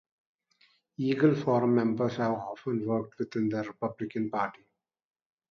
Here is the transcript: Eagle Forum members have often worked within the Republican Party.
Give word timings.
Eagle 0.97 1.35
Forum 1.35 1.75
members 1.75 2.15
have 2.17 2.31
often 2.31 2.83
worked 2.87 3.19
within 3.19 3.49
the 3.49 3.61
Republican 3.61 4.31
Party. 4.31 4.65